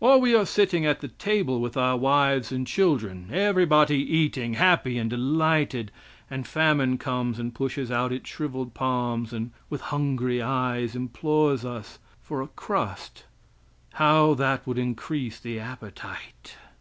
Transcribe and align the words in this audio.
Or 0.00 0.18
we 0.18 0.34
are 0.34 0.44
sitting 0.44 0.84
at 0.86 0.98
the 1.02 1.06
table 1.06 1.60
with 1.60 1.76
our 1.76 1.96
wives 1.96 2.50
and 2.50 2.66
children, 2.66 3.28
everybody 3.30 3.98
eating, 4.00 4.54
happy 4.54 4.98
and 4.98 5.08
delighted, 5.08 5.92
and 6.28 6.48
Famine 6.48 6.98
comes 6.98 7.38
and 7.38 7.54
pushes 7.54 7.88
out 7.88 8.12
its 8.12 8.28
shriveled 8.28 8.74
palms, 8.74 9.32
and, 9.32 9.52
with 9.70 9.82
hungry 9.94 10.42
eyes, 10.42 10.96
implores 10.96 11.64
us 11.64 12.00
for 12.20 12.42
a 12.42 12.48
crust; 12.48 13.22
how 13.92 14.34
that 14.34 14.66
would 14.66 14.78
increase 14.78 15.38
the 15.38 15.60
appetite! 15.60 16.56